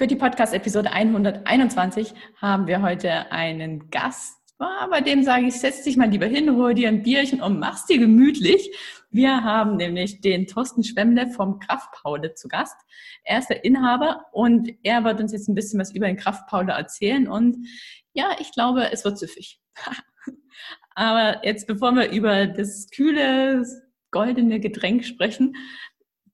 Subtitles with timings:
[0.00, 4.38] Für die Podcast-Episode 121 haben wir heute einen Gast.
[4.58, 7.58] Ah, bei dem sage ich, setz dich mal lieber hin, hol dir ein Bierchen und
[7.58, 8.74] mach's dir gemütlich.
[9.10, 12.76] Wir haben nämlich den Thorsten Schwemmle vom Kraftpaule zu Gast.
[13.24, 16.72] Er ist der Inhaber und er wird uns jetzt ein bisschen was über den Kraftpaule
[16.72, 17.28] erzählen.
[17.28, 17.66] Und
[18.14, 19.60] ja, ich glaube, es wird süffig.
[20.94, 23.66] Aber jetzt, bevor wir über das kühle,
[24.12, 25.56] goldene Getränk sprechen,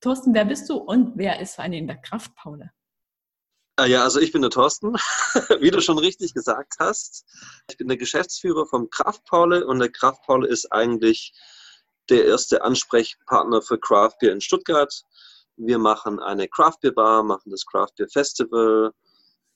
[0.00, 2.70] Thorsten, wer bist du und wer ist vor allem der Kraftpaule?
[3.78, 4.94] Ah ja, also ich bin der Thorsten,
[5.60, 7.26] wie du schon richtig gesagt hast.
[7.68, 11.34] Ich bin der Geschäftsführer vom Kraftpaule und der Kraftpaule ist eigentlich
[12.08, 15.02] der erste Ansprechpartner für Craft Beer in Stuttgart.
[15.56, 18.92] Wir machen eine Craft Beer Bar, machen das Craft Beer Festival,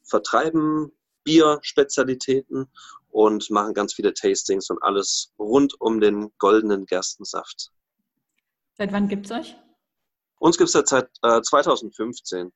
[0.03, 0.93] vertreiben
[1.25, 2.71] Bierspezialitäten
[3.09, 7.71] und machen ganz viele Tastings und alles rund um den goldenen Gerstensaft.
[8.77, 9.57] Seit wann gibt es euch?
[10.41, 12.53] Uns gibt es seit äh, 2015.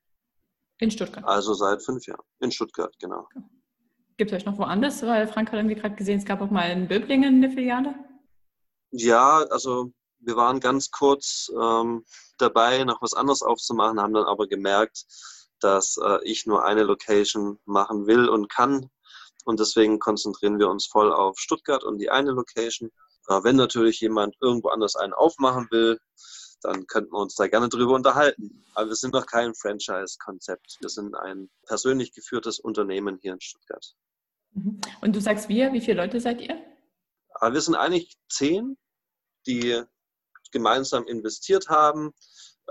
[0.79, 1.23] In Stuttgart.
[1.25, 2.23] Also seit fünf Jahren.
[2.39, 3.27] In Stuttgart, genau.
[4.17, 5.01] Gibt es euch noch woanders?
[5.03, 7.95] Weil Frank hat irgendwie gerade gesehen, es gab auch mal in Böblingen eine Filiale.
[8.91, 12.03] Ja, also wir waren ganz kurz ähm,
[12.37, 15.05] dabei, noch was anderes aufzumachen, haben dann aber gemerkt,
[15.59, 18.89] dass äh, ich nur eine Location machen will und kann.
[19.45, 22.89] Und deswegen konzentrieren wir uns voll auf Stuttgart und die eine Location.
[23.27, 25.99] Äh, wenn natürlich jemand irgendwo anders einen aufmachen will,
[26.65, 28.65] dann könnten wir uns da gerne drüber unterhalten.
[28.73, 30.77] Aber wir sind noch kein Franchise-Konzept.
[30.81, 33.85] Wir sind ein persönlich geführtes Unternehmen hier in Stuttgart.
[34.53, 34.81] Mhm.
[35.01, 36.57] Und du sagst wir, wie viele Leute seid ihr?
[37.35, 38.77] Aber wir sind eigentlich zehn,
[39.45, 39.81] die
[40.51, 42.13] gemeinsam investiert haben.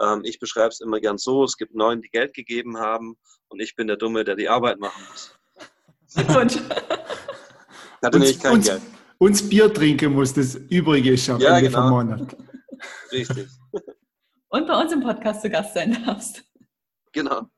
[0.01, 3.17] Ähm, ich beschreibe es immer gern so: Es gibt neun, die Geld gegeben haben,
[3.49, 5.39] und ich bin der Dumme, der die Arbeit machen muss.
[6.15, 6.57] Glückwunsch.
[8.03, 8.83] Hatte uns, kein uns, Geld.
[9.19, 11.83] Uns Bier trinken muss, das Übrige ist am ja, Ende genau.
[11.83, 12.37] vom Monat.
[13.13, 13.49] Richtig.
[14.55, 16.45] Und bei uns im Podcast zu Gast sein darfst.
[17.11, 17.49] Genau.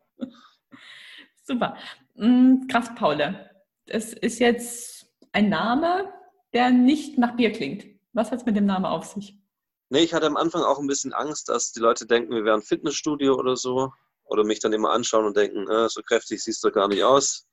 [1.45, 1.77] Super.
[2.15, 3.51] Mm, Kraftpaule.
[3.85, 6.11] Das ist jetzt ein Name,
[6.55, 7.85] der nicht nach Bier klingt.
[8.15, 9.39] Was hat es mit dem Namen auf sich?
[9.91, 12.63] Nee, ich hatte am Anfang auch ein bisschen Angst, dass die Leute denken, wir wären
[12.63, 13.93] Fitnessstudio oder so.
[14.25, 17.47] Oder mich dann immer anschauen und denken, äh, so kräftig siehst du gar nicht aus.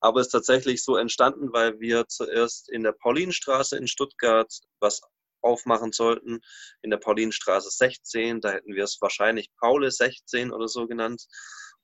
[0.00, 5.00] Aber es ist tatsächlich so entstanden, weil wir zuerst in der Paulinstraße in Stuttgart was
[5.42, 6.40] aufmachen sollten,
[6.82, 8.40] in der Paulinstraße 16.
[8.40, 11.26] Da hätten wir es wahrscheinlich Paule 16 oder so genannt.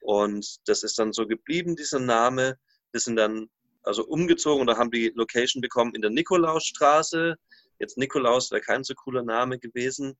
[0.00, 2.56] Und das ist dann so geblieben, dieser Name.
[2.92, 3.48] Wir sind dann
[3.82, 7.36] also umgezogen oder haben die Location bekommen in der Nikolausstraße.
[7.78, 10.16] Jetzt Nikolaus wäre kein so cooler Name gewesen.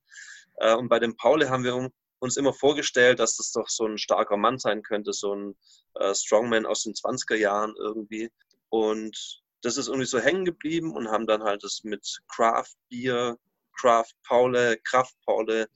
[0.57, 1.89] Äh, und bei dem Paule haben wir
[2.19, 5.55] uns immer vorgestellt, dass das doch so ein starker Mann sein könnte, so ein
[5.95, 8.29] äh, Strongman aus den 20er Jahren irgendwie.
[8.69, 13.37] Und das ist irgendwie so hängen geblieben und haben dann halt das mit Craft Beer,
[13.79, 15.67] Craft Paule, Kraft Paule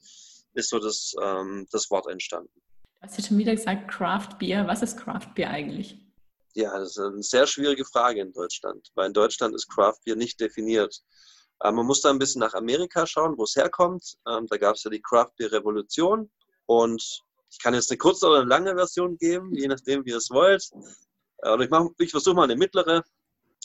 [0.54, 2.50] ist so das, ähm, das Wort entstanden.
[2.96, 4.66] Du hast ja schon wieder gesagt, Craft Beer.
[4.66, 5.98] Was ist Craft Beer eigentlich?
[6.54, 10.16] Ja, das ist eine sehr schwierige Frage in Deutschland, weil in Deutschland ist Craft Beer
[10.16, 11.02] nicht definiert.
[11.60, 14.16] Äh, man muss da ein bisschen nach Amerika schauen, wo es herkommt.
[14.28, 16.30] Ähm, da gab es ja die Craft Beer Revolution
[16.66, 20.16] und ich kann jetzt eine kurze oder eine lange Version geben, je nachdem, wie ihr
[20.16, 20.70] es wollt.
[21.38, 23.04] Äh, oder ich, ich versuche mal eine mittlere.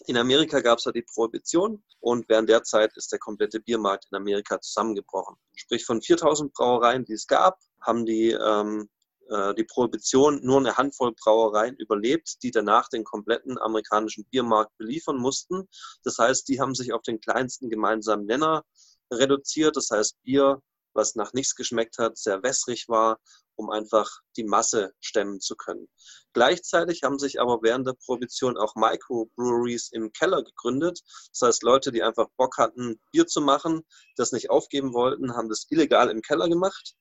[0.08, 4.06] In Amerika gab es ja die Prohibition und während der Zeit ist der komplette Biermarkt
[4.12, 5.36] in Amerika zusammengebrochen.
[5.56, 8.90] Sprich von 4000 Brauereien, die es gab, haben die ähm,
[9.30, 15.18] äh, die Prohibition nur eine Handvoll Brauereien überlebt, die danach den kompletten amerikanischen Biermarkt beliefern
[15.18, 15.68] mussten.
[16.04, 18.64] Das heißt, die haben sich auf den kleinsten gemeinsamen Nenner
[19.12, 19.76] reduziert.
[19.76, 20.62] Das heißt, Bier,
[20.94, 23.20] was nach nichts geschmeckt hat, sehr wässrig war,
[23.56, 25.88] um einfach die Masse stemmen zu können.
[26.34, 31.02] Gleichzeitig haben sich aber während der Prohibition auch Microbreweries im Keller gegründet.
[31.34, 33.81] Das heißt, Leute, die einfach Bock hatten, Bier zu machen,
[34.16, 36.96] das nicht aufgeben wollten, haben das illegal im Keller gemacht.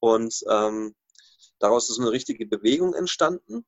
[0.00, 0.94] Und ähm,
[1.58, 3.64] daraus ist eine richtige Bewegung entstanden.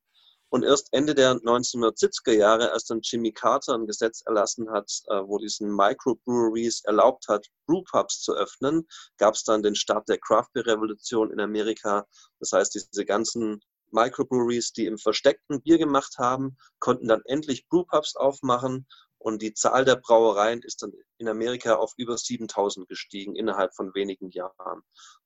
[0.50, 5.20] Und erst Ende der 1970er Jahre, als dann Jimmy Carter ein Gesetz erlassen hat, äh,
[5.24, 8.86] wo diesen Microbreweries erlaubt hat, Brewpubs zu öffnen,
[9.18, 12.06] gab es dann den Start der Craft Beer Revolution in Amerika.
[12.40, 13.60] Das heißt, diese ganzen
[13.90, 18.86] Microbreweries, die im versteckten Bier gemacht haben, konnten dann endlich Brewpubs aufmachen
[19.18, 23.94] und die Zahl der Brauereien ist dann in Amerika auf über 7000 gestiegen innerhalb von
[23.94, 24.82] wenigen Jahren.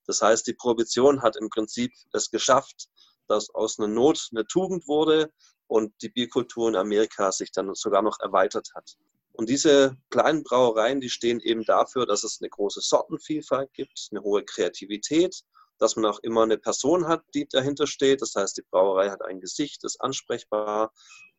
[0.06, 2.88] Das heißt, die Prohibition hat im Prinzip es geschafft,
[3.28, 5.32] dass aus einer Not eine Tugend wurde
[5.66, 8.96] und die Bierkultur in Amerika sich dann sogar noch erweitert hat.
[9.32, 14.22] Und diese kleinen Brauereien, die stehen eben dafür, dass es eine große Sortenvielfalt gibt, eine
[14.22, 15.42] hohe Kreativität,
[15.78, 18.20] dass man auch immer eine Person hat, die dahinter steht.
[18.20, 20.92] Das heißt, die Brauerei hat ein Gesicht, ist ansprechbar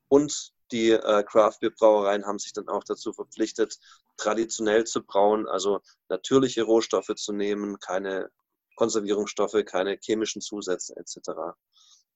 [0.08, 3.78] und die äh, Craft Beer Brauereien haben sich dann auch dazu verpflichtet,
[4.18, 8.30] traditionell zu brauen, also natürliche Rohstoffe zu nehmen, keine
[8.76, 11.56] Konservierungsstoffe, keine chemischen Zusätze etc.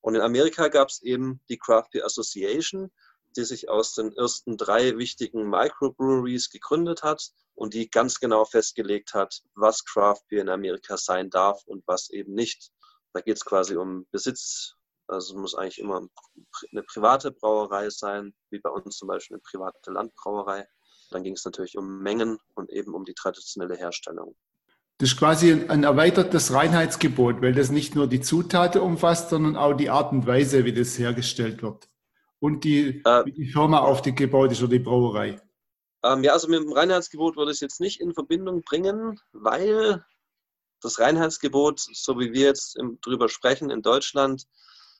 [0.02, 2.92] Und in Amerika gab es eben die Craft Beer Association,
[3.36, 9.14] die sich aus den ersten drei wichtigen Microbreweries gegründet hat und die ganz genau festgelegt
[9.14, 12.72] hat, was Craft Beer in Amerika sein darf und was eben nicht.
[13.14, 14.76] Da geht es quasi um Besitz,
[15.08, 16.08] also es muss eigentlich immer
[16.72, 20.68] eine private Brauerei sein, wie bei uns zum Beispiel eine private Landbrauerei.
[21.12, 24.36] Dann ging es natürlich um Mengen und eben um die traditionelle Herstellung.
[25.00, 29.74] Das ist quasi ein erweitertes Reinheitsgebot, weil das nicht nur die Zutaten umfasst, sondern auch
[29.74, 31.88] die Art und Weise, wie das hergestellt wird.
[32.40, 35.40] Und die, äh, wie die Firma auf die gebaut ist oder die Brauerei.
[36.04, 40.04] Ähm, ja, also mit dem Reinheitsgebot würde ich es jetzt nicht in Verbindung bringen, weil
[40.82, 44.46] das Reinheitsgebot, so wie wir jetzt drüber sprechen in Deutschland,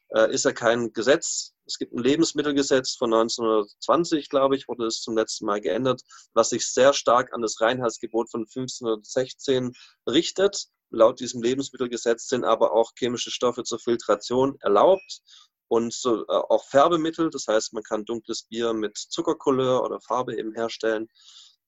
[0.10, 1.54] äh, ist ja kein Gesetz.
[1.68, 6.02] Es gibt ein Lebensmittelgesetz von 1920, glaube ich, wurde es zum letzten Mal geändert,
[6.34, 9.74] was sich sehr stark an das Reinheitsgebot von 1516
[10.08, 10.68] richtet.
[10.90, 15.22] Laut diesem Lebensmittelgesetz sind aber auch chemische Stoffe zur Filtration erlaubt
[15.68, 17.30] und so, äh, auch Färbemittel.
[17.30, 21.10] Das heißt, man kann dunkles Bier mit Zuckercouleur oder Farbe eben herstellen.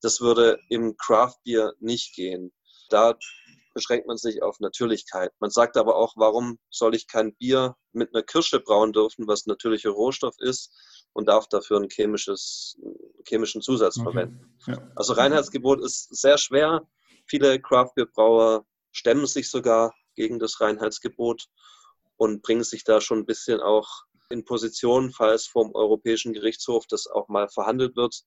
[0.01, 2.53] Das würde im Craft Beer nicht gehen.
[2.89, 3.17] Da
[3.79, 5.31] beschränkt man sich auf Natürlichkeit.
[5.39, 9.45] Man sagt aber auch, warum soll ich kein Bier mit einer Kirsche brauen dürfen, was
[9.45, 10.75] natürlicher Rohstoff ist
[11.13, 14.03] und darf dafür einen chemischen Zusatz okay.
[14.03, 14.57] verwenden.
[14.67, 14.91] Ja.
[14.97, 16.81] Also Reinheitsgebot ist sehr schwer.
[17.25, 21.45] Viele Craft-Bier-Brauer stemmen sich sogar gegen das Reinheitsgebot
[22.17, 23.87] und bringen sich da schon ein bisschen auch
[24.29, 28.23] in Position, falls vom Europäischen Gerichtshof das auch mal verhandelt wird.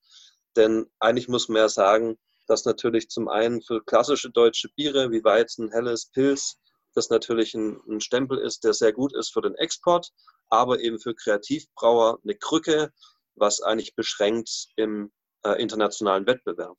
[0.56, 2.16] Denn eigentlich muss man ja sagen,
[2.52, 6.58] dass natürlich zum einen für klassische deutsche Biere wie Weizen, Helles, Pilz,
[6.94, 10.10] das natürlich ein, ein, Stempel ist, der sehr gut ist für den Export,
[10.50, 12.92] aber eben für Kreativbrauer eine Krücke,
[13.36, 15.10] was eigentlich beschränkt im
[15.46, 16.76] äh, internationalen Wettbewerb.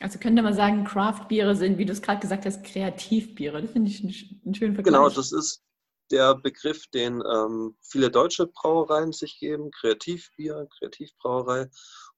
[0.00, 3.62] Also könnte man sagen, Craft-Biere sind, wie du es gerade gesagt hast, Kreativbiere.
[3.62, 4.92] Das finde ich einen, einen schönen Vergleich.
[4.92, 5.63] Genau, das ist
[6.10, 11.68] der Begriff, den ähm, viele deutsche Brauereien sich geben, Kreativbier, Kreativbrauerei.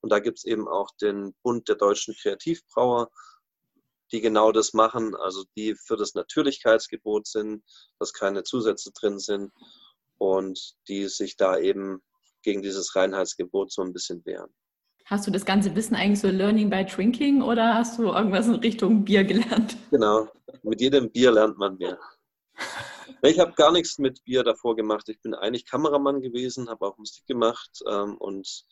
[0.00, 3.10] Und da gibt es eben auch den Bund der deutschen Kreativbrauer,
[4.12, 7.64] die genau das machen, also die für das Natürlichkeitsgebot sind,
[7.98, 9.52] dass keine Zusätze drin sind
[10.18, 12.02] und die sich da eben
[12.42, 14.54] gegen dieses Reinheitsgebot so ein bisschen wehren.
[15.06, 18.56] Hast du das ganze Wissen eigentlich so Learning by Drinking oder hast du irgendwas in
[18.56, 19.76] Richtung Bier gelernt?
[19.90, 20.28] Genau,
[20.62, 21.98] mit jedem Bier lernt man mehr.
[23.22, 25.08] Ich habe gar nichts mit Bier davor gemacht.
[25.08, 28.64] Ich bin eigentlich Kameramann gewesen, habe auch Musik gemacht ähm, und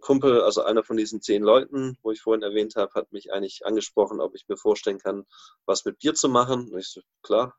[0.00, 3.64] Kumpel, also einer von diesen zehn Leuten, wo ich vorhin erwähnt habe, hat mich eigentlich
[3.64, 5.24] angesprochen, ob ich mir vorstellen kann,
[5.64, 6.72] was mit Bier zu machen.
[6.72, 7.54] Und ich so, klar,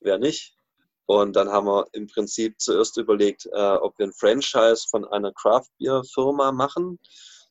[0.00, 0.56] wer nicht?
[1.06, 5.32] Und dann haben wir im Prinzip zuerst überlegt, äh, ob wir ein Franchise von einer
[5.32, 6.98] Craft-Bier-Firma machen.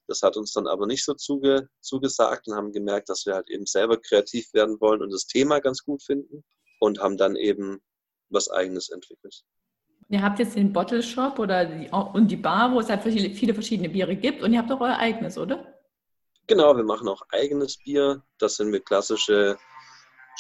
[0.07, 3.49] Das hat uns dann aber nicht so zuge zugesagt und haben gemerkt, dass wir halt
[3.49, 6.43] eben selber kreativ werden wollen und das Thema ganz gut finden
[6.79, 7.81] und haben dann eben
[8.31, 9.43] was Eigenes entwickelt.
[10.09, 13.33] Ihr habt jetzt den Bottle Shop oder die, und die Bar, wo es halt viele,
[13.33, 15.79] viele verschiedene Biere gibt und ihr habt auch euer eigenes, oder?
[16.47, 18.21] Genau, wir machen auch eigenes Bier.
[18.37, 19.57] Das sind wir klassische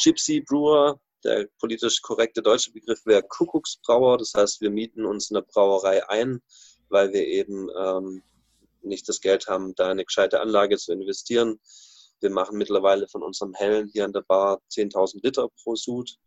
[0.03, 0.99] Gypsy Brewer.
[1.23, 4.17] Der politisch korrekte deutsche Begriff wäre Kuckucksbrauer.
[4.17, 6.41] Das heißt, wir mieten uns in der Brauerei ein,
[6.89, 8.23] weil wir eben ähm,
[8.81, 11.59] nicht das Geld haben, da eine gescheite Anlage zu investieren.
[12.19, 16.17] Wir machen mittlerweile von unserem Hellen hier an der Bar 10.000 Liter pro Sud.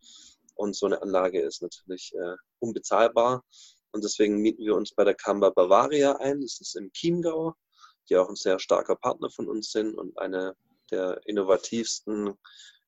[0.55, 3.43] Und so eine Anlage ist natürlich äh, unbezahlbar.
[3.91, 6.41] Und deswegen mieten wir uns bei der Kamba Bavaria ein.
[6.41, 7.53] Das ist im Chiemgau,
[8.09, 10.55] die auch ein sehr starker Partner von uns sind und eine
[10.91, 12.33] der innovativsten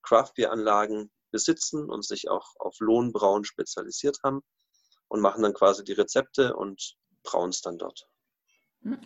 [0.04, 4.42] Craft-Bier-Anlagen besitzen und sich auch auf Lohnbrauen spezialisiert haben
[5.08, 8.08] und machen dann quasi die Rezepte und brauen es dann dort.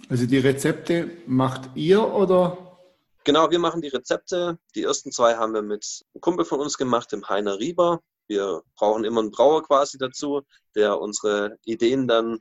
[0.09, 2.77] Also die Rezepte macht ihr oder?
[3.23, 4.57] Genau, wir machen die Rezepte.
[4.75, 8.01] Die ersten zwei haben wir mit einem Kumpel von uns gemacht, dem Heiner Rieber.
[8.31, 12.39] Wir brauchen immer einen Brauer quasi dazu, der unsere Ideen dann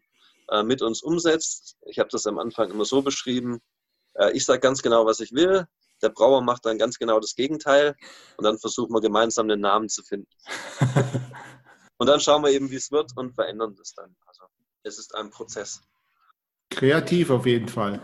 [0.49, 1.77] äh, mit uns umsetzt.
[1.85, 3.59] Ich habe das am Anfang immer so beschrieben.
[4.15, 5.67] Äh, ich sage ganz genau, was ich will.
[6.01, 7.97] Der Brauer macht dann ganz genau das Gegenteil
[8.37, 10.31] und dann versuchen wir gemeinsam einen Namen zu finden.
[11.99, 14.15] und dann schauen wir eben, wie es wird und verändern das dann.
[14.27, 14.45] Also
[14.85, 15.83] es ist ein Prozess.
[16.71, 18.01] Kreativ auf jeden Fall.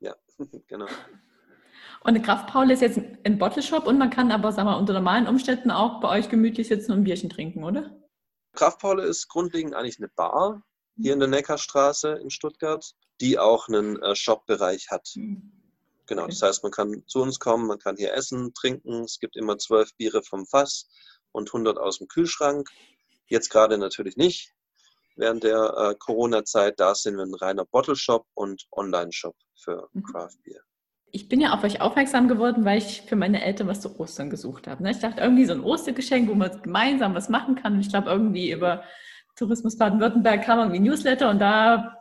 [0.00, 0.16] Ja,
[0.66, 0.88] genau.
[2.02, 4.94] Und eine Kraftpaule ist jetzt ein Bottle Shop und man kann aber, sagen wir, unter
[4.94, 8.00] normalen Umständen auch bei euch gemütlich sitzen und ein Bierchen trinken, oder?
[8.54, 10.62] Kraftpaule ist grundlegend eigentlich eine Bar
[10.96, 15.08] hier in der Neckarstraße in Stuttgart, die auch einen äh, Shop-Bereich hat.
[15.14, 15.52] Mhm.
[16.06, 16.32] Genau, okay.
[16.32, 19.04] das heißt, man kann zu uns kommen, man kann hier essen, trinken.
[19.04, 20.88] Es gibt immer zwölf Biere vom Fass
[21.32, 22.68] und 100 aus dem Kühlschrank.
[23.26, 24.52] Jetzt gerade natürlich nicht.
[25.16, 30.02] Während der äh, Corona-Zeit, da sind wir ein reiner Bottle-Shop und Online-Shop für mhm.
[30.02, 30.62] Craft Beer.
[31.12, 34.30] Ich bin ja auf euch aufmerksam geworden, weil ich für meine Eltern was zu Ostern
[34.30, 34.82] gesucht habe.
[34.82, 34.92] Ne?
[34.92, 37.74] Ich dachte, irgendwie so ein Ostergeschenk, wo man gemeinsam was machen kann.
[37.74, 38.84] Und ich glaube, irgendwie über
[39.36, 41.96] Tourismus Baden-Württemberg kam irgendwie Newsletter und da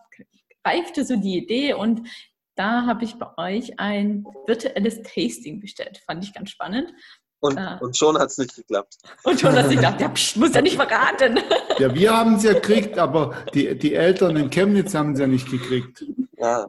[0.66, 2.08] reifte so die Idee und
[2.56, 6.01] da habe ich bei euch ein virtuelles Tasting bestellt.
[6.06, 6.94] Fand ich ganz spannend.
[7.39, 8.98] Und, äh, und schon hat es nicht geklappt.
[9.24, 10.01] Und schon hat es nicht geklappt.
[10.01, 11.39] Ja, psch, muss ja nicht verraten.
[11.78, 15.28] Ja, wir haben es ja gekriegt, aber die, die Eltern in Chemnitz haben es ja
[15.28, 16.04] nicht gekriegt.
[16.38, 16.68] Ja.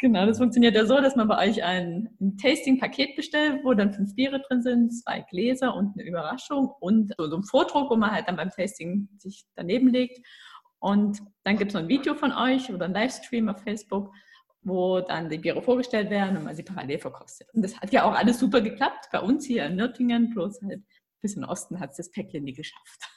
[0.00, 3.92] Genau, das funktioniert ja so, dass man bei euch ein, ein Tasting-Paket bestellt, wo dann
[3.92, 8.12] fünf Biere drin sind, zwei Gläser und eine Überraschung und so ein Vordruck, wo man
[8.12, 10.24] halt dann beim Tasting sich daneben legt.
[10.78, 14.12] Und dann gibt es noch ein Video von euch oder ein Livestream auf Facebook
[14.62, 17.48] wo dann die Biere vorgestellt werden und man sie parallel verkostet.
[17.54, 19.08] Und das hat ja auch alles super geklappt.
[19.12, 20.82] Bei uns hier in Nürtingen, bloß halt
[21.20, 23.08] bis in Osten hat es das Päckchen nie geschafft.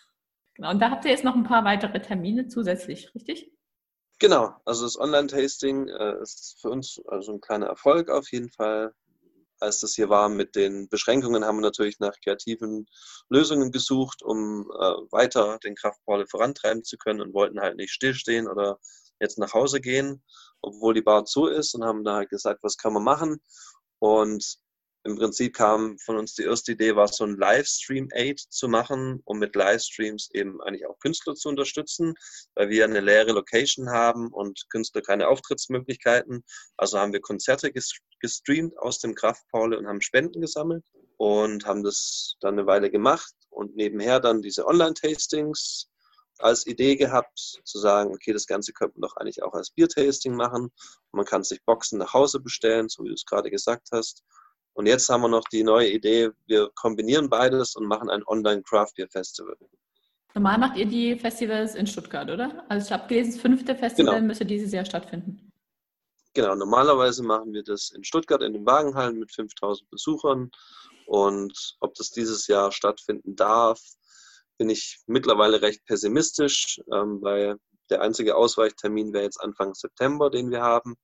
[0.55, 3.51] Genau, und da habt ihr jetzt noch ein paar weitere Termine zusätzlich, richtig?
[4.21, 8.93] Genau, also das Online-Tasting äh, ist für uns also ein kleiner Erfolg auf jeden Fall.
[9.59, 12.85] Als das hier war mit den Beschränkungen, haben wir natürlich nach kreativen
[13.29, 18.47] Lösungen gesucht, um äh, weiter den Kraftball vorantreiben zu können und wollten halt nicht stillstehen
[18.47, 18.77] oder
[19.19, 20.23] jetzt nach Hause gehen
[20.61, 23.41] obwohl die Bar zu ist und haben da halt gesagt, was kann man machen.
[23.99, 24.57] Und
[25.03, 29.39] im Prinzip kam von uns die erste Idee, war so ein Livestream-Aid zu machen, um
[29.39, 32.13] mit Livestreams eben eigentlich auch Künstler zu unterstützen,
[32.53, 36.43] weil wir eine leere Location haben und Künstler keine Auftrittsmöglichkeiten.
[36.77, 37.71] Also haben wir Konzerte
[38.19, 40.85] gestreamt aus dem Kraftpaule und haben Spenden gesammelt
[41.17, 45.87] und haben das dann eine Weile gemacht und nebenher dann diese Online-Tastings
[46.37, 50.35] als Idee gehabt, zu sagen, okay, das Ganze könnte man doch eigentlich auch als Biertasting
[50.35, 50.71] machen.
[51.11, 54.23] Man kann sich Boxen nach Hause bestellen, so wie du es gerade gesagt hast.
[54.81, 58.93] Und jetzt haben wir noch die neue Idee, wir kombinieren beides und machen ein Online-Craft
[58.95, 59.55] Beer Festival.
[60.33, 62.65] Normal macht ihr die Festivals in Stuttgart, oder?
[62.67, 64.25] Also ich habe gelesen, das fünfte Festival genau.
[64.25, 65.51] müsste dieses Jahr stattfinden.
[66.33, 70.49] Genau, normalerweise machen wir das in Stuttgart in den Wagenhallen mit 5000 Besuchern.
[71.05, 73.79] Und ob das dieses Jahr stattfinden darf,
[74.57, 77.57] bin ich mittlerweile recht pessimistisch, ähm, weil
[77.91, 80.95] der einzige Ausweichtermin wäre jetzt Anfang September, den wir haben.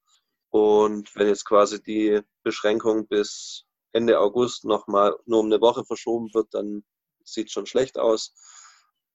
[0.50, 3.67] Und wenn jetzt quasi die Beschränkung bis
[3.98, 6.84] Ende August nochmal nur um eine Woche verschoben wird, dann
[7.24, 8.34] sieht es schon schlecht aus.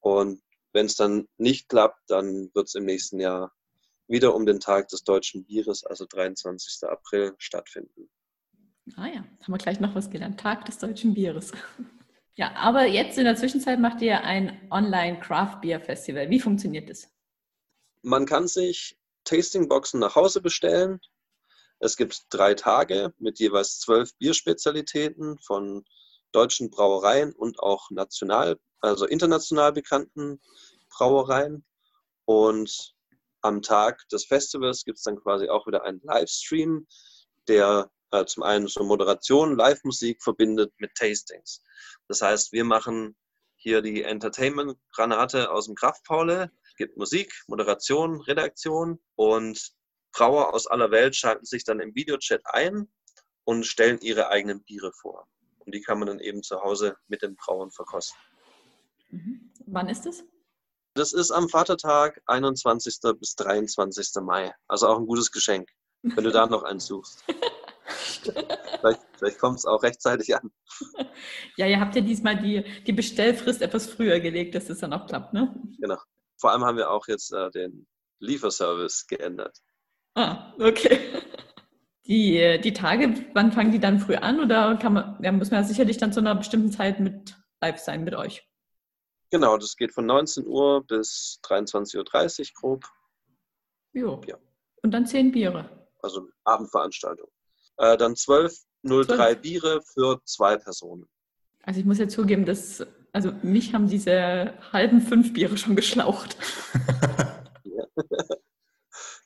[0.00, 3.52] Und wenn es dann nicht klappt, dann wird es im nächsten Jahr
[4.08, 6.88] wieder um den Tag des deutschen Bieres, also 23.
[6.88, 8.10] April, stattfinden.
[8.96, 10.40] Ah ja, haben wir gleich noch was gelernt.
[10.40, 11.52] Tag des deutschen Bieres.
[12.34, 16.30] Ja, aber jetzt in der Zwischenzeit macht ihr ein Online Craft Beer Festival.
[16.30, 17.12] Wie funktioniert das?
[18.00, 20.98] Man kann sich Tastingboxen nach Hause bestellen.
[21.82, 25.84] Es gibt drei Tage mit jeweils zwölf Bierspezialitäten von
[26.30, 30.40] deutschen Brauereien und auch national, also international bekannten
[30.90, 31.64] Brauereien.
[32.24, 32.94] Und
[33.40, 36.86] am Tag des Festivals gibt es dann quasi auch wieder einen Livestream,
[37.48, 41.64] der äh, zum einen so Moderation, Live-Musik verbindet mit Tastings.
[42.06, 43.16] Das heißt, wir machen
[43.56, 49.72] hier die Entertainment-Granate aus dem Kraftpaule, gibt Musik, Moderation, Redaktion und
[50.12, 52.88] Brauer aus aller Welt schalten sich dann im Videochat ein
[53.44, 55.26] und stellen ihre eigenen Biere vor.
[55.60, 58.18] Und die kann man dann eben zu Hause mit den Brauern verkosten.
[59.10, 59.52] Mhm.
[59.66, 60.24] Wann ist es?
[60.94, 62.98] Das ist am Vatertag, 21.
[63.18, 64.22] bis 23.
[64.22, 64.54] Mai.
[64.68, 65.70] Also auch ein gutes Geschenk,
[66.02, 67.24] wenn du da noch eins suchst.
[68.22, 70.50] vielleicht, vielleicht kommt es auch rechtzeitig an.
[71.56, 75.06] Ja, ihr habt ja diesmal die, die Bestellfrist etwas früher gelegt, dass das dann auch
[75.06, 75.54] klappt, ne?
[75.78, 75.98] Genau.
[76.40, 77.86] Vor allem haben wir auch jetzt äh, den
[78.18, 79.58] Lieferservice geändert.
[80.14, 80.98] Ah, okay.
[82.06, 84.40] Die, die Tage, wann fangen die dann früh an?
[84.40, 87.78] Oder kann man, ja, muss man ja sicherlich dann zu einer bestimmten Zeit mit live
[87.78, 88.46] sein mit euch?
[89.30, 92.84] Genau, das geht von 19 Uhr bis 23.30 Uhr grob.
[93.94, 94.20] Jo.
[94.26, 94.36] Ja.
[94.82, 95.68] Und dann zehn Biere.
[96.02, 97.28] Also Abendveranstaltung.
[97.78, 101.08] Äh, dann 12,03 Biere für zwei Personen.
[101.62, 106.36] Also ich muss ja zugeben, dass, also mich haben diese halben fünf Biere schon geschlaucht.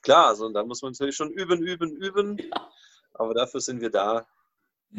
[0.07, 2.37] Klar, also da muss man natürlich schon üben, üben, üben.
[2.37, 2.71] Ja.
[3.15, 4.25] Aber dafür sind wir da,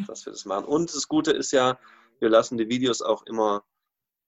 [0.06, 0.66] dass wir das machen.
[0.66, 1.78] Und das Gute ist ja,
[2.20, 3.64] wir lassen die Videos auch immer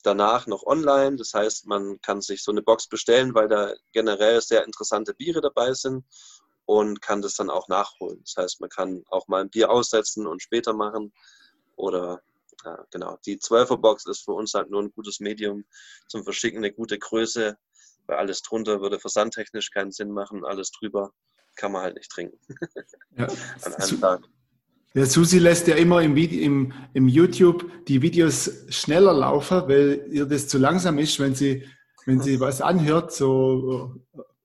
[0.05, 1.17] danach noch online.
[1.17, 5.43] Das heißt, man kann sich so eine Box bestellen, weil da generell sehr interessante Biere
[5.43, 6.07] dabei sind
[6.65, 8.23] und kann das dann auch nachholen.
[8.25, 11.13] Das heißt, man kann auch mal ein Bier aussetzen und später machen
[11.77, 12.23] oder
[12.65, 13.19] Ja, genau.
[13.27, 15.65] Die 12er Box ist für uns halt nur ein gutes Medium
[16.09, 17.59] zum Verschicken, eine gute Größe,
[18.11, 21.13] weil alles drunter würde versandtechnisch keinen Sinn machen, alles drüber
[21.55, 22.39] kann man halt nicht trinken.
[23.17, 23.27] Ja.
[23.63, 24.23] An einem Tag.
[24.95, 30.07] Der Susi lässt ja immer im, Video, im, im YouTube die Videos schneller laufen, weil
[30.11, 31.69] ihr das zu langsam ist, wenn sie,
[32.07, 33.95] wenn sie was anhört, so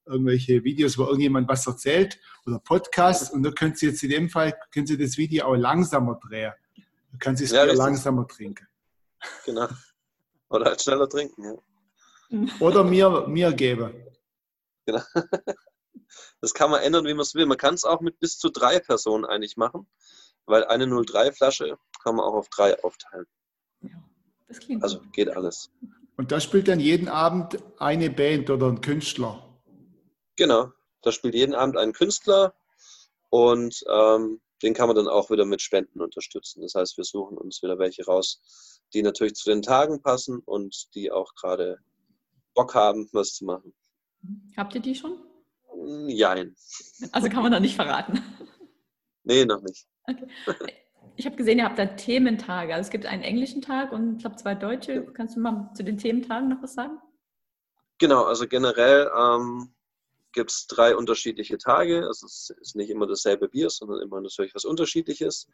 [0.06, 4.30] irgendwelche Videos, wo irgendjemand was erzählt oder Podcasts und da können Sie jetzt in dem
[4.30, 6.54] Fall können Sie das Video auch langsamer drehen.
[7.12, 8.68] Da kann Sie es ja, langsamer trinken.
[9.46, 9.68] Genau.
[10.50, 11.56] Oder halt schneller trinken, ja.
[12.60, 13.94] Oder mir, mir geben.
[14.86, 15.02] Genau.
[16.40, 17.46] Das kann man ändern, wie man es will.
[17.46, 19.88] Man kann es auch mit bis zu drei Personen eigentlich machen
[20.46, 23.26] weil eine 03-Flasche kann man auch auf drei aufteilen.
[23.82, 24.04] Ja,
[24.48, 25.72] das klingt Also geht alles.
[26.18, 29.42] Und da spielt dann jeden Abend eine Band oder ein Künstler?
[30.38, 32.54] Genau, da spielt jeden Abend ein Künstler
[33.30, 36.62] und ähm, den kann man dann auch wieder mit Spenden unterstützen.
[36.62, 40.94] Das heißt, wir suchen uns wieder welche raus, die natürlich zu den Tagen passen und
[40.96, 41.80] die auch gerade
[42.56, 43.74] Bock haben, was zu machen.
[44.58, 45.20] Habt ihr die schon?
[46.08, 46.56] Jein.
[47.12, 48.24] Also kann man da nicht verraten.
[49.24, 49.86] Nee, noch nicht.
[50.08, 50.74] Okay.
[51.18, 52.74] Ich habe gesehen, ihr habt da Thementage.
[52.74, 55.06] Also es gibt einen englischen Tag und ich glaube zwei deutsche.
[55.14, 57.00] Kannst du mal zu den Thementagen noch was sagen?
[58.00, 59.74] Genau, also generell ähm,
[60.34, 62.06] gibt es drei unterschiedliche Tage.
[62.06, 65.48] Also es ist nicht immer dasselbe Bier, sondern immer natürlich was Unterschiedliches.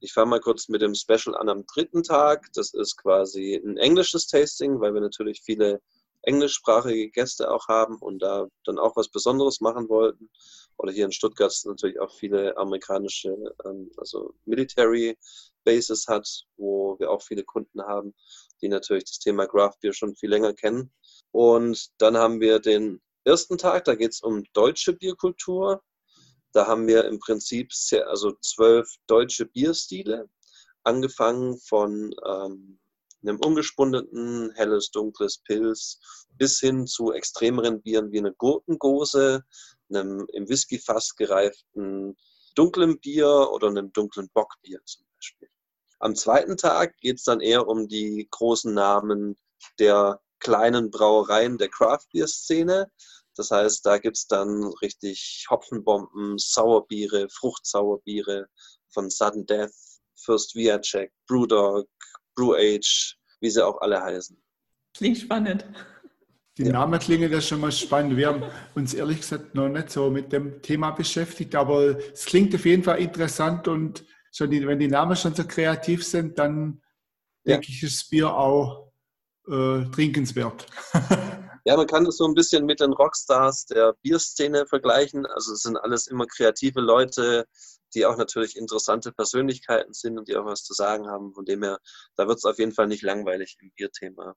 [0.00, 2.48] Ich fange mal kurz mit dem Special an am dritten Tag.
[2.54, 5.80] Das ist quasi ein englisches Tasting, weil wir natürlich viele
[6.26, 10.30] englischsprachige Gäste auch haben und da dann auch was Besonderes machen wollten.
[10.76, 15.16] Oder hier in Stuttgart natürlich auch viele amerikanische, ähm, also Military
[15.64, 18.14] Bases hat, wo wir auch viele Kunden haben,
[18.60, 20.92] die natürlich das Thema Craft Beer schon viel länger kennen.
[21.32, 25.82] Und dann haben wir den ersten Tag, da geht es um deutsche Bierkultur.
[26.52, 30.28] Da haben wir im Prinzip sehr, also zwölf deutsche Bierstile,
[30.84, 32.78] angefangen von ähm,
[33.26, 35.98] einem ungespundeten, helles, dunkles Pilz
[36.30, 39.42] bis hin zu extremeren Bieren wie eine Gurkengose,
[39.88, 42.16] einem im Whiskyfass gereiften
[42.54, 45.48] dunklen Bier oder einem dunklen Bockbier zum Beispiel.
[45.98, 49.36] Am zweiten Tag geht es dann eher um die großen Namen
[49.78, 52.90] der kleinen Brauereien der Craft Beer Szene.
[53.36, 58.46] Das heißt, da gibt es dann richtig Hopfenbomben, Sauerbiere, Fruchtsauerbiere
[58.90, 59.72] von Sudden Death,
[60.14, 61.88] First Viacek, Brewdog,
[62.34, 64.36] Brew Age, wie sie auch alle heißen.
[64.96, 65.64] Klingt spannend.
[66.56, 68.16] Die Namen klingen ja schon mal spannend.
[68.16, 68.44] Wir haben
[68.76, 72.84] uns ehrlich gesagt noch nicht so mit dem Thema beschäftigt, aber es klingt auf jeden
[72.84, 76.80] Fall interessant und schon die, wenn die Namen schon so kreativ sind, dann
[77.44, 77.54] ja.
[77.54, 78.92] denke ich, ist das Bier auch
[79.48, 80.66] äh, trinkenswert.
[81.66, 85.24] Ja, man kann das so ein bisschen mit den Rockstars der Bierszene vergleichen.
[85.24, 87.46] Also es sind alles immer kreative Leute,
[87.94, 91.32] die auch natürlich interessante Persönlichkeiten sind und die auch was zu sagen haben.
[91.32, 91.78] Von dem her,
[92.16, 94.34] da wird es auf jeden Fall nicht langweilig im Bierthema.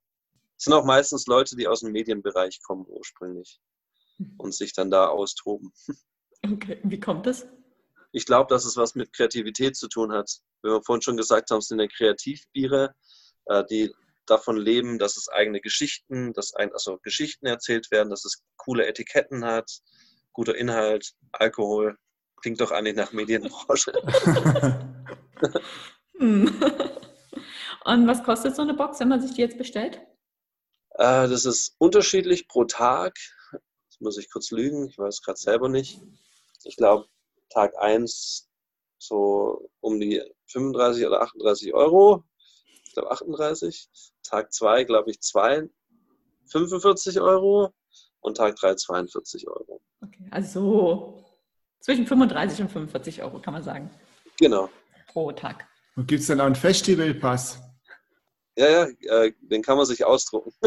[0.56, 3.60] Es sind auch meistens Leute, die aus dem Medienbereich kommen ursprünglich
[4.38, 5.72] und sich dann da austoben.
[6.44, 7.46] Okay, wie kommt das?
[8.12, 10.30] Ich glaube, dass es was mit Kreativität zu tun hat.
[10.62, 12.94] Wie wir vorhin schon gesagt haben, sind ja Kreativbiere,
[13.46, 13.92] äh, die
[14.30, 18.86] davon leben, dass es eigene Geschichten, dass ein, also Geschichten erzählt werden, dass es coole
[18.86, 19.80] Etiketten hat,
[20.32, 21.96] guter Inhalt, Alkohol.
[22.40, 23.92] Klingt doch eigentlich nach Medienbranche.
[26.18, 26.46] Hm.
[27.84, 30.00] Und was kostet so eine Box, wenn man sich die jetzt bestellt?
[30.90, 33.14] Äh, das ist unterschiedlich pro Tag.
[33.52, 36.00] Das muss ich kurz lügen, ich weiß gerade selber nicht.
[36.64, 37.06] Ich glaube,
[37.50, 38.48] Tag 1
[38.98, 42.24] so um die 35 oder 38 Euro.
[42.98, 43.88] Glaube 38.
[44.24, 45.68] Tag 2, glaube ich, 2,
[46.46, 47.72] 45 Euro.
[48.20, 49.80] Und Tag 3 42 Euro.
[50.02, 51.24] Okay, also
[51.78, 53.88] zwischen 35 und 45 Euro, kann man sagen.
[54.40, 54.68] Genau.
[55.06, 55.68] Pro Tag.
[55.94, 57.60] Und gibt es dann auch einen Festivalpass?
[58.56, 58.88] Ja, ja,
[59.22, 60.52] äh, den kann man sich ausdrucken.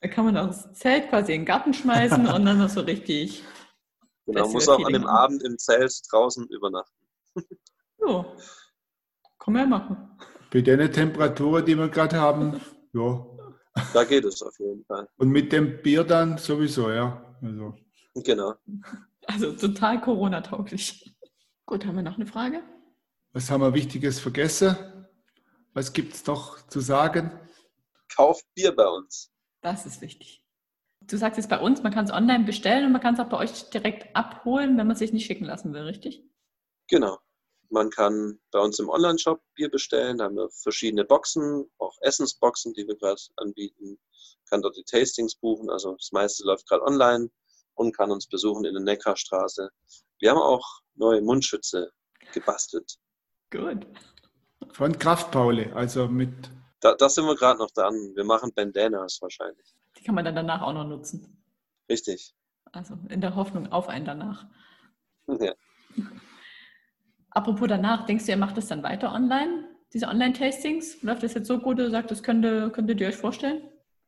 [0.00, 2.80] da kann man auch das Zelt quasi in den Garten schmeißen und dann noch so
[2.80, 3.44] richtig.
[4.24, 7.06] Genau, muss auch an dem Abend im Zelt draußen übernachten.
[8.00, 8.34] Jo,
[9.42, 9.96] kann man ja machen.
[10.52, 12.60] Bei den Temperaturen, die wir gerade haben,
[12.92, 13.26] ja.
[13.92, 15.08] Da geht es auf jeden Fall.
[15.16, 17.36] Und mit dem Bier dann sowieso, ja.
[17.42, 17.74] Also.
[18.14, 18.54] Genau.
[19.26, 21.16] Also total Corona-tauglich.
[21.66, 22.62] Gut, haben wir noch eine Frage?
[23.32, 24.76] Was haben wir Wichtiges vergessen?
[25.72, 27.32] Was gibt es noch zu sagen?
[28.14, 29.32] Kauft Bier bei uns.
[29.60, 30.44] Das ist wichtig.
[31.00, 33.28] Du sagst jetzt bei uns, man kann es online bestellen und man kann es auch
[33.28, 36.22] bei euch direkt abholen, wenn man es sich nicht schicken lassen will, richtig?
[36.88, 37.18] Genau.
[37.72, 40.18] Man kann bei uns im Online-Shop Bier bestellen.
[40.18, 43.86] Da haben wir verschiedene Boxen, auch Essensboxen, die wir gerade anbieten.
[43.86, 45.70] Man Kann dort die Tastings buchen.
[45.70, 47.30] Also das meiste läuft gerade online
[47.72, 49.70] und kann uns besuchen in der Neckarstraße.
[50.18, 51.90] Wir haben auch neue Mundschütze
[52.34, 52.98] gebastelt.
[53.50, 53.86] Gut.
[54.72, 56.50] von Kraftpaule, also mit.
[56.80, 57.94] Da, da sind wir gerade noch dran.
[58.14, 59.74] Wir machen Bandanas wahrscheinlich.
[59.98, 61.42] Die kann man dann danach auch noch nutzen.
[61.88, 62.34] Richtig.
[62.70, 64.44] Also in der Hoffnung auf einen danach.
[65.26, 65.54] Ja.
[67.34, 69.68] Apropos danach, denkst du, ihr macht das dann weiter online?
[69.92, 71.02] Diese Online-Tastings?
[71.02, 73.62] Läuft das jetzt so gut, dass ihr sagt, das könntet, könntet ihr euch vorstellen?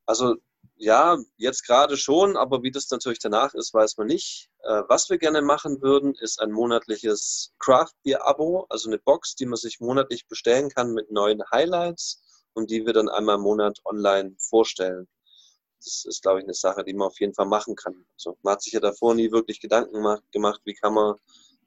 [0.07, 0.37] Also
[0.77, 4.51] ja, jetzt gerade schon, aber wie das natürlich danach ist, weiß man nicht.
[4.63, 9.35] Äh, was wir gerne machen würden, ist ein monatliches Craft Beer Abo, also eine Box,
[9.37, 12.23] die man sich monatlich bestellen kann mit neuen Highlights
[12.55, 15.07] und die wir dann einmal im Monat online vorstellen.
[15.79, 18.07] Das ist, glaube ich, eine Sache, die man auf jeden Fall machen kann.
[18.15, 21.17] Also man hat sich ja davor nie wirklich Gedanken gemacht, wie kann man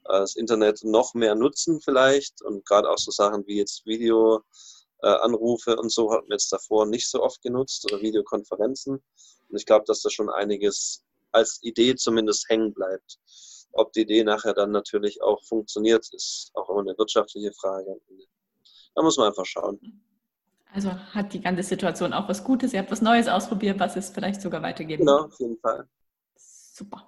[0.04, 4.42] das Internet noch mehr nutzen vielleicht und gerade auch so Sachen wie jetzt Video
[5.02, 8.94] äh, Anrufe und so hatten wir jetzt davor nicht so oft genutzt oder Videokonferenzen.
[9.48, 13.18] Und ich glaube, dass da schon einiges als Idee zumindest hängen bleibt.
[13.72, 18.00] Ob die Idee nachher dann natürlich auch funktioniert, ist auch immer eine wirtschaftliche Frage.
[18.94, 20.02] Da muss man einfach schauen.
[20.72, 22.72] Also hat die ganze Situation auch was Gutes.
[22.72, 25.88] Ihr habt was Neues ausprobiert, was es vielleicht sogar weitergeben Genau, auf jeden Fall.
[26.36, 27.06] Super.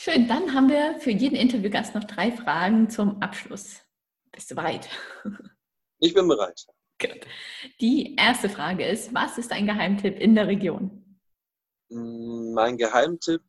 [0.00, 3.80] Schön, dann haben wir für jeden Interviewgast noch drei Fragen zum Abschluss.
[4.30, 4.88] Bist du bereit?
[5.98, 6.64] Ich bin bereit.
[7.00, 7.26] Gut.
[7.80, 11.20] Die erste Frage ist, was ist ein Geheimtipp in der Region?
[11.88, 13.42] Mm, mein Geheimtipp,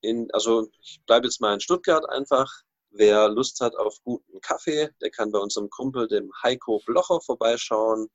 [0.00, 2.50] in, also ich bleibe jetzt mal in Stuttgart einfach.
[2.88, 8.08] Wer Lust hat auf guten Kaffee, der kann bei unserem Kumpel, dem Heiko Blocher, vorbeischauen.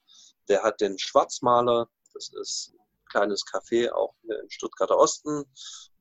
[0.49, 5.45] Der hat den Schwarzmaler, das ist ein kleines Café auch hier im Stuttgarter Osten.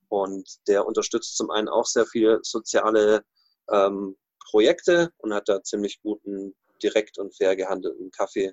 [0.08, 3.24] Und der unterstützt zum einen auch sehr viele soziale
[3.70, 4.16] ähm,
[4.50, 8.52] Projekte und hat da ziemlich guten, direkt und fair gehandelten Kaffee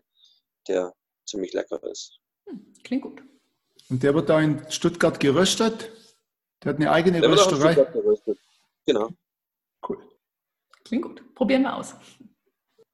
[0.67, 0.93] der
[1.25, 2.19] ziemlich lecker ist.
[2.47, 3.21] Hm, klingt gut.
[3.89, 5.91] Und der wird da in Stuttgart geröstet?
[6.63, 7.75] Der hat eine eigene der Rösterei?
[7.75, 8.39] Wird auch in geröstet.
[8.85, 9.09] Genau.
[9.87, 9.97] Cool.
[10.83, 11.35] Klingt gut.
[11.35, 11.95] Probieren wir aus.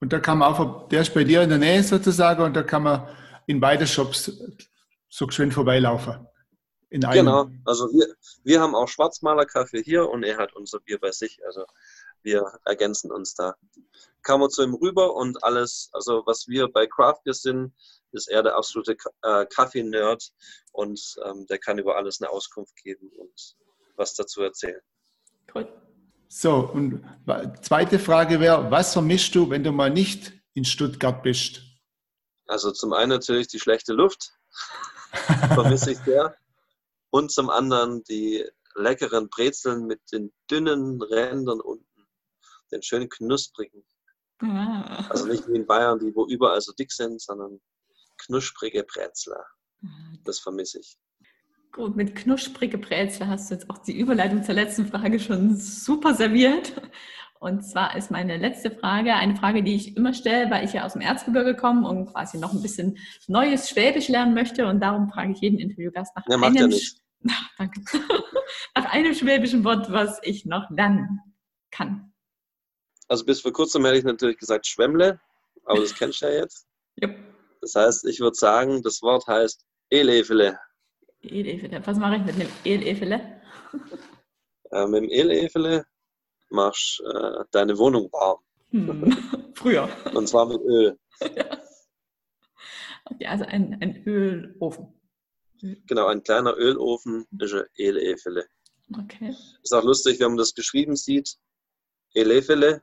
[0.01, 2.63] Und da kann man auch, der ist bei dir in der Nähe sozusagen und da
[2.63, 3.07] kann man
[3.47, 4.31] in beide Shops
[5.09, 6.25] so schön vorbeilaufen.
[6.89, 11.39] Genau, also wir, wir haben auch Schwarzmalerkaffee hier und er hat unser Bier bei sich.
[11.45, 11.65] Also
[12.23, 13.55] wir ergänzen uns da.
[14.23, 17.73] Kam man zu ihm rüber und alles, also was wir bei Craft Beer sind,
[18.11, 20.31] ist er der absolute äh, Kaffee-Nerd
[20.71, 23.55] und ähm, der kann über alles eine Auskunft geben und
[23.95, 24.81] was dazu erzählen.
[25.53, 25.67] Cool.
[26.27, 27.03] So, und
[27.61, 31.61] zweite Frage wäre, was vermischst du, wenn du mal nicht in Stuttgart bist?
[32.45, 34.31] Also zum einen natürlich die schlechte Luft,
[35.53, 36.35] vermisse ich sehr.
[37.11, 38.45] Und zum anderen die
[38.75, 41.85] leckeren Brezeln mit den dünnen Rändern unten
[42.71, 43.83] den schönen knusprigen.
[44.41, 45.07] Ah.
[45.09, 47.59] Also nicht wie in Bayern, die wo überall so dick sind, sondern
[48.17, 49.43] knusprige Brezler.
[49.83, 49.87] Ah.
[50.23, 50.97] Das vermisse ich.
[51.71, 56.15] Gut, mit knusprige Brezel hast du jetzt auch die Überleitung zur letzten Frage schon super
[56.15, 56.73] serviert.
[57.39, 60.85] Und zwar ist meine letzte Frage eine Frage, die ich immer stelle, weil ich ja
[60.85, 62.97] aus dem Erzgebirge komme und quasi noch ein bisschen
[63.27, 64.67] neues Schwäbisch lernen möchte.
[64.67, 67.81] Und darum frage ich jeden Interviewgast nach, ja, einem, ja danke.
[68.75, 71.21] nach einem schwäbischen Wort, was ich noch lernen
[71.71, 72.11] kann.
[73.07, 75.21] Also bis vor kurzem hätte ich natürlich gesagt Schwemmle,
[75.63, 76.67] aber das kennst du ja jetzt.
[77.01, 77.17] Yep.
[77.61, 80.59] Das heißt, ich würde sagen, das Wort heißt Elefele.
[81.21, 81.81] Elefele.
[81.85, 83.41] Was mache ich mit einem Elefele?
[84.71, 85.85] Äh, mit dem Elefele
[86.49, 88.39] machst äh, deine Wohnung warm.
[88.71, 89.17] Hm.
[89.55, 89.89] Früher.
[90.13, 90.97] Und zwar mit Öl.
[93.05, 94.93] okay, also ein, ein Ölofen.
[95.87, 98.47] Genau, ein kleiner Ölofen ist ein Elefele.
[98.97, 99.35] Okay.
[99.61, 101.37] Ist auch lustig, wenn man das geschrieben sieht.
[102.13, 102.81] Elefele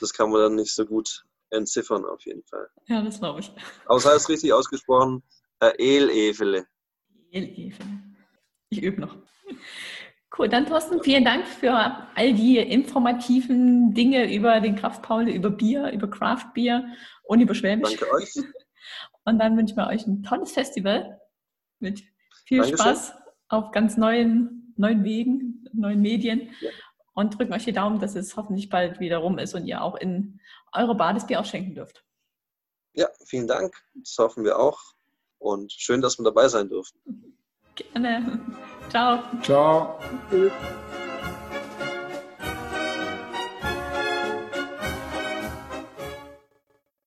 [0.00, 2.68] das kann man dann nicht so gut entziffern, auf jeden Fall.
[2.86, 3.52] Ja, das glaube ich.
[3.86, 5.22] Außer es richtig ausgesprochen,
[5.60, 6.66] äh, El-Efele.
[7.30, 8.16] El-Efele.
[8.70, 9.16] Ich übe noch.
[10.38, 11.72] Cool, dann Thorsten, vielen Dank für
[12.14, 16.86] all die informativen Dinge über den Kraftpaule, über Bier, über Craft Bier
[17.24, 17.96] und über Schwäbisch.
[17.96, 18.32] Danke euch.
[19.24, 21.20] Und dann wünschen wir euch ein tolles Festival
[21.80, 22.02] mit
[22.46, 22.78] viel Dankeschön.
[22.78, 23.12] Spaß
[23.48, 26.48] auf ganz neuen, neuen Wegen, neuen Medien.
[26.60, 26.70] Ja
[27.18, 29.96] und drücken euch die Daumen, dass es hoffentlich bald wieder rum ist und ihr auch
[29.96, 30.40] in
[30.72, 32.04] eure Badesbier ausschenken dürft.
[32.92, 33.74] Ja, vielen Dank.
[33.96, 34.80] Das hoffen wir auch.
[35.38, 37.36] Und schön, dass wir dabei sein durften.
[37.78, 38.40] Gerne.
[38.90, 39.20] Ciao.
[39.42, 39.98] Ciao.
[40.30, 40.52] Tschüss.